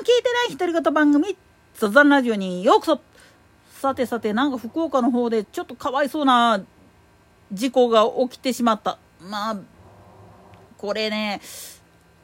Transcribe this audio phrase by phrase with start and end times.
[0.00, 1.36] 聞いてない独り言番組
[1.74, 3.00] 雑談ラジオにようこそ。
[3.80, 6.62] さてさてなんか福岡の方でちょっとかわいそうな
[7.52, 8.98] 事故が起きてしまった。
[9.20, 9.56] まあ
[10.78, 11.42] これね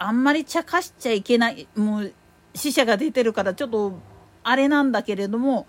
[0.00, 2.12] あんまり茶化しちゃいけないもう
[2.56, 3.92] 死者が出てるからちょっと
[4.42, 5.68] あれなんだけれども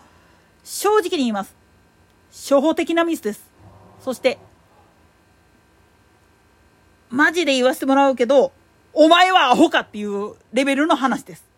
[0.64, 1.56] 正直に言います。
[2.32, 3.46] 初歩的なミスです。
[4.00, 4.40] そして
[7.12, 8.54] マジで言わせてもらうけど
[8.94, 11.51] お前はアホかっていうレベルの話です。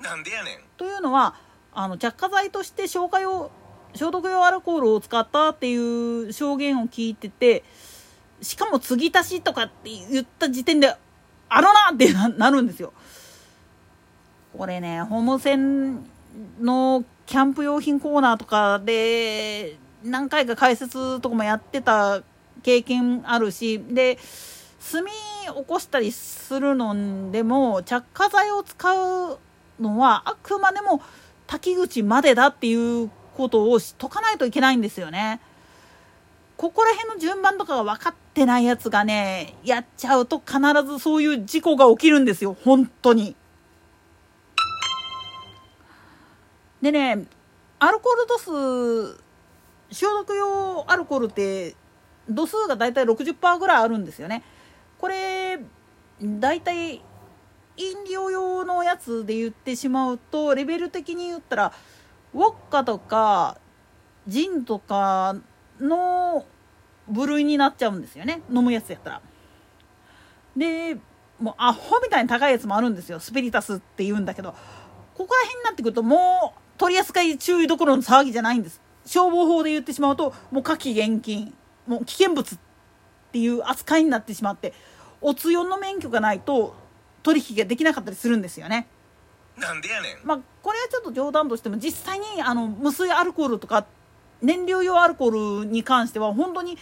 [0.00, 0.58] なんでやねん。
[0.76, 1.34] というのは
[1.72, 3.50] あの着火剤として消火用
[3.94, 7.64] 消毒用アルコールを使ったっていう証言を聞いてて
[8.40, 10.94] しかも継ぎ足しとかって言った時点で
[11.48, 12.92] あのなってなるんですよ。
[14.56, 16.04] これねホームセン
[16.60, 22.22] のキャンプ用品コーナーとかで何回か解説とかもやってた
[22.62, 24.18] 経験あるしで
[24.92, 29.38] 炭起こしたりするのでも着火剤を使う
[29.80, 31.02] のはあくまでも
[31.46, 35.40] 滝口までだっていうことを解かないといけないんですよね。
[36.56, 43.34] ここら辺の順番とかが分かってないやつがねやっちゃうと必ずそういう事故が起きるんですよ本当に。
[46.80, 47.26] でね
[47.80, 49.20] アルコール度数
[49.90, 51.74] 消毒用アルコールって
[52.28, 54.44] 度数がだいたい60%ぐらいあるんですよね。
[54.98, 55.60] これ
[56.22, 57.02] 大体
[57.76, 61.72] 飲料用のやつで言ってしまうとレベル的に言ったら
[62.32, 63.58] ウォッカとか
[64.26, 65.36] ジンとか
[65.80, 66.46] の
[67.08, 68.42] 部類になっちゃうんですよね。
[68.50, 69.22] 飲むやつやったら。
[70.56, 70.96] で
[71.38, 73.20] もうアホみたいに高いやつもあるんですよ。
[73.20, 74.54] スピリタスって言うんだけど。
[75.14, 78.80] ここら辺になってくるともう取り扱い注意どころの騒ぎじゃないんです。
[79.06, 81.54] 消防法で言ってしまうともう火器厳禁。
[81.86, 82.58] もう危険物っ
[83.30, 84.72] ていう扱いになってしまって
[85.20, 86.74] おつよの免許がないと
[87.24, 88.86] 取引ができなかったりするんですよね。
[89.56, 90.26] なんでやねん。
[90.26, 93.86] まあ、これはちょっと冗談としても実際にあの無水アルコールとか
[94.42, 96.76] 燃料用アルコールに関しては本当に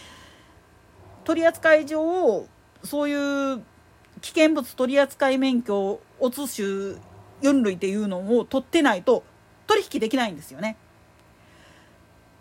[1.23, 2.45] 取扱い上
[2.83, 3.63] そういう
[4.21, 6.97] 危険物取扱免許おつ種
[7.41, 9.23] 4類っていうのを取ってないと
[9.67, 10.77] 取引できないんですよね。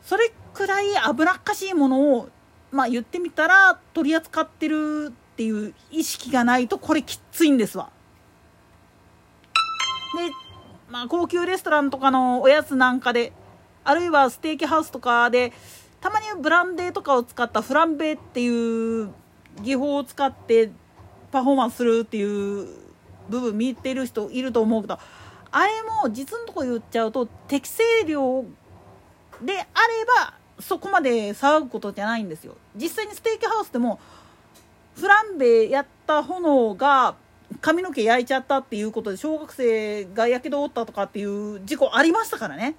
[0.02, 0.86] それくらい
[1.16, 2.28] 危なっかしいものを
[2.72, 7.90] まあ言ってみたら取り扱ってるっていう意識がないとこれきついんですわ。
[10.16, 10.30] で
[10.90, 13.32] まあ高級レストランとかのおやつなんかで
[13.84, 15.52] あるいはステーキハウスとかで
[16.00, 19.10] たまにブランデーとかを使ったフランベっていう
[19.62, 20.70] 技法を使って
[21.30, 22.68] パフォーマンスするっていう
[23.30, 24.98] 部分見てる人いると思うけど
[25.50, 28.44] あれも実のとこ言っちゃうと適正量
[29.42, 29.66] であれ
[30.26, 33.98] ばそこまで騒ぐことじゃないんですよ実際にステーキハウスでも
[34.94, 37.16] フランベやった炎が
[37.60, 42.76] 髪の毛焼いちゃったっていうことで小学生がやけどを負ったとかっていう事故ありましたからね。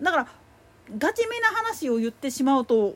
[0.00, 0.26] だから
[0.98, 2.94] ガチめな話を言ってしまうと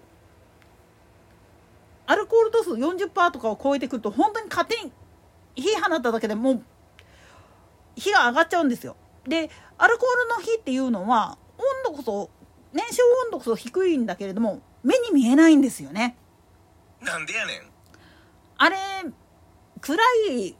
[2.06, 4.92] アルコール度数40%とかを超えてくると本当に勝手に
[5.54, 6.62] 火放っただけでもう
[7.96, 8.96] 火が上がっちゃうんですよ。
[9.26, 12.30] でアルコールの火っていうのは温度こそ
[12.72, 16.16] 燃焼温度こそ低いんだけれども目に見えないんですよね。
[17.00, 17.67] なんでやねん。
[18.58, 18.76] あれ
[19.80, 19.98] 暗
[20.30, 20.56] い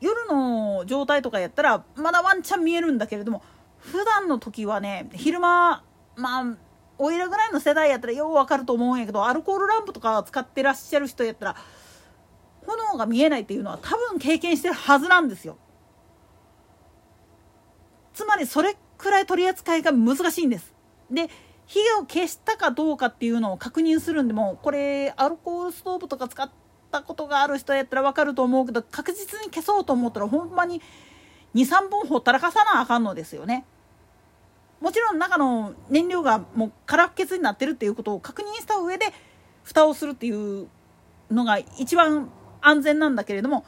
[0.00, 3.42] 夜の状態とかやったらまだワンチャン見えるんだけれども
[3.78, 5.84] 普段の時はね昼間
[6.16, 6.56] まあ
[6.98, 11.56] おいらぐらいの世代やったらようわかると思うんやけどアルコールランプとか使ってらっしゃる人やったら
[12.66, 15.56] 炎が見えないっていうのは多分経験してるはずなんですよ。
[18.12, 20.74] つまりそれくらい取り扱いが難しいんです。
[21.10, 21.28] で
[21.66, 26.50] 火を消したかどうかっていうのを確認するんでもこれアルコールストーブとか使っ
[26.90, 30.82] たことがある人やったら分かると思うけど確実に消そうと思ったらほんまに
[31.54, 33.64] 23本ほったらかさなあかんのですよね。
[34.80, 39.12] もちろん中の燃料がもう空っ欠になってるっていうことを確認した上で
[39.62, 40.68] 蓋をするっていう
[41.30, 42.30] のが一番
[42.62, 43.64] 安全なんだけれども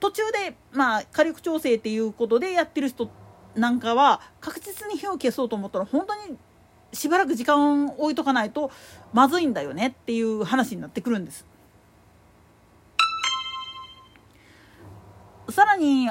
[0.00, 3.10] 途中でまあ火力調整っていうことでやってる人
[3.54, 6.38] なんかは確実に火を消そうと思ったら本当に
[6.92, 8.70] しばらく時間を置いとかないと
[9.12, 11.44] まずいんだよねっていう話になってくるんです。
[15.50, 16.10] さらに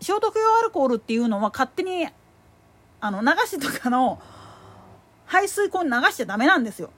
[0.00, 2.08] 消毒用アルコールっていうのは勝手に
[3.00, 4.20] あの流しとかの
[5.26, 6.90] 排水口に流しちゃダメなんですよ。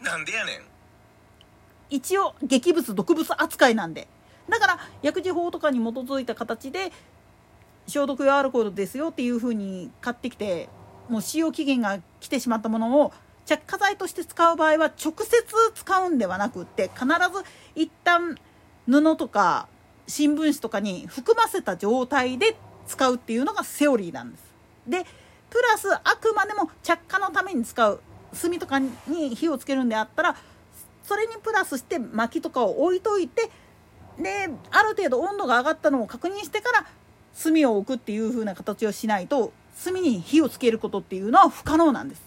[0.00, 0.70] なんでやねん。
[1.90, 4.06] 一応劇物毒物扱いなんで
[4.48, 6.92] だから薬事法とかに基づいた形で
[7.86, 10.68] 消毒用アルコールですよっていうふうに買ってきて
[11.08, 13.12] もう使用期限が来てしまったものを
[13.44, 15.44] 着火剤として使う場合は直接
[15.74, 17.44] 使うんではなくって必ず
[17.74, 18.36] 一旦
[18.86, 19.66] 布とか
[20.10, 24.44] 新聞紙とかに含ませた状態で使うっていうのがセオリーなんです。
[24.86, 25.06] で
[25.48, 28.00] プラスあくまでも着火のために使う
[28.40, 28.90] 炭とかに
[29.34, 30.36] 火をつけるんであったら
[31.02, 33.50] それにプラスして薪とかを置いといて
[34.18, 36.86] である程度温度が上がったのを確認してから
[37.42, 39.52] 炭を置くっていう風な形をしないと
[39.84, 42.22] 炭に火をつけることっていうのは不可能なんです。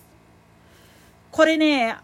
[1.32, 1.98] これね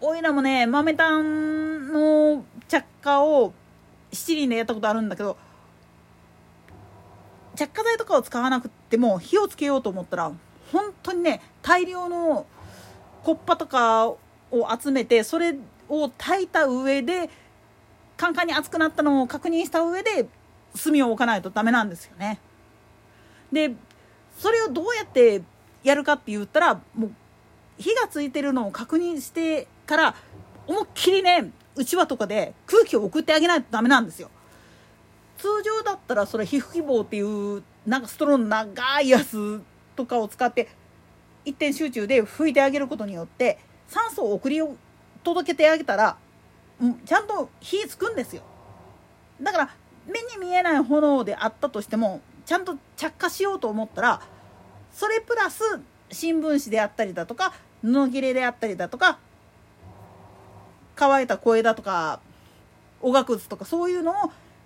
[0.00, 3.52] おいらもね豆炭の着火を
[4.12, 5.36] 七輪でやったことあるんだけど
[7.56, 10.32] 着火剤とかを使わなくても火をつけようと思ったら
[10.72, 12.46] 本当にね大量の
[13.22, 14.18] コッパとかを
[14.80, 15.56] 集めてそれ
[15.88, 17.28] を炊いた上で
[18.16, 20.26] カンカンに熱くなったのを確認した上で
[20.82, 22.38] 炭を置かないとダメなんですよね。
[23.52, 23.72] で
[24.38, 25.42] それをどうやって
[25.82, 27.12] やるかって言ったらもう
[27.78, 30.14] 火がついてるのを確認してから
[30.66, 34.30] 思いっきりねうちわとかで空気を送ってあげないとダメなんですよ。
[35.38, 39.62] 通常だったらそれ皮膚希望っていうなんかストローの長いやつ
[39.96, 40.68] とかを使って
[41.46, 44.60] 一点集中で拭いてあげることによって酸素を送り
[45.24, 46.18] 届けてあげたら
[47.06, 48.42] ちゃんと火つくんですよ
[49.40, 49.70] だから
[50.06, 54.20] 目に見えない炎であったとしてもちゃんと着火しようと思ったら
[54.92, 55.62] それプラス
[56.10, 59.18] 新聞紙であったりだとか布切れであったりだとか
[61.00, 62.20] 乾いた小枝とか
[63.00, 64.14] おがくずとかそういうのを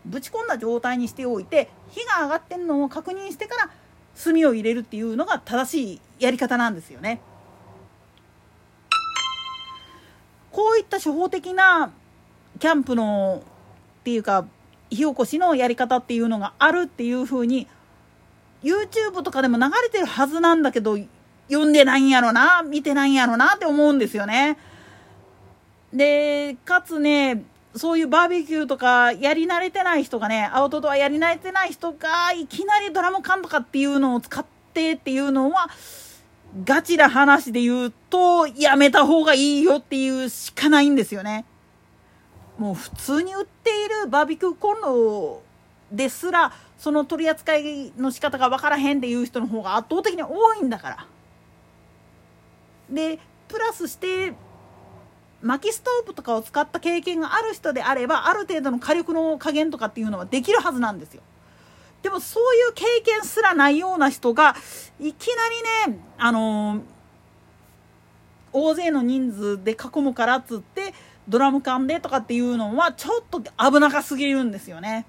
[0.04, 3.70] ぶち込んだ状態にしておいて火が上がってるのを確認してから
[4.22, 7.20] 炭を入れるっていうのが正しいやり方なんですよね。
[10.50, 11.90] こういった初歩的な
[12.60, 13.42] キャンプの
[14.00, 14.46] っていうか
[14.90, 17.66] 火起こしのやり方っていうのがあるっていうふうに
[18.62, 20.96] YouTube とかでも流れてるはずなんだけど
[21.48, 24.56] 読んでないんやろな見てないんやろなって思うんですよね。
[25.94, 27.44] でかつね
[27.76, 35.68] そういうバーベキューとかやり慣れてない人がね、アウトドアやり慣れてない人が、いきなりドラム缶とかっていうのを使ってっていうのは、
[36.64, 41.44] ガチな話で言うと、やめた方がいいよっていうしかないんですよね。
[42.58, 45.42] もう普通に売っているバーベキューコンロ
[45.90, 51.06] ですら、その取り扱いの仕方が分からへんっていう人の方が圧倒的に多いんだから。
[52.88, 53.18] で、
[53.48, 54.32] プラスして、
[55.44, 61.22] 薪ストーブとかを使った経験がある人であればある程度の火力の加減とかっていうのはできるはずなんですよ。
[62.02, 64.56] でもそういう経験すらないような人が
[65.00, 66.80] いきなりねあのー、
[68.52, 70.92] 大勢の人数で囲むからっつって
[71.28, 75.06] ドラム缶でとかっていうのはちょっと危なかすぎるんですよね。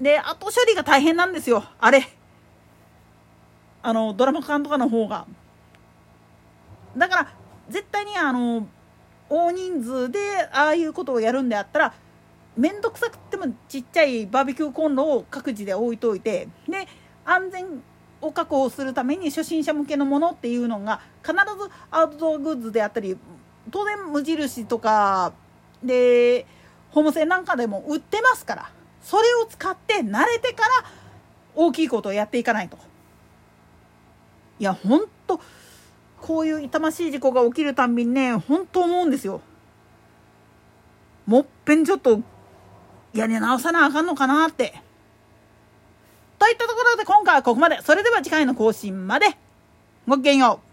[0.00, 2.08] で後処理が大変なんですよあれ。
[3.82, 5.26] あのドラム缶とかの方が。
[6.96, 7.35] だから
[7.68, 8.66] 絶対にあの
[9.28, 10.18] 大人数で
[10.52, 11.94] ああいうことをやるんであったら
[12.56, 16.86] 面倒くさくてもちっちゃいバーベキューコンロを各自で置いといてで
[17.24, 17.66] 安全
[18.20, 23.16] を確保するために初心者向けのものっていうのが必ずアウトドアグッズであったり
[23.70, 25.32] 当然無印とか
[25.82, 26.46] で
[26.90, 28.70] ホームセンなんかでも売ってますから
[29.02, 30.70] それを使って慣れてから
[31.54, 32.78] 大きいことをやっていかないと。
[34.58, 35.40] いやほんと
[36.20, 39.40] こういう痛ましい事故が起きるたんびにね、本当思うんですよ。
[41.26, 42.20] もっぺんちょっと
[43.12, 44.74] 屋根直さなあかんのかなって。
[46.38, 47.80] といったところで今回はここまで。
[47.82, 49.26] それでは次回の更新まで。
[50.06, 50.65] ごきげんよう。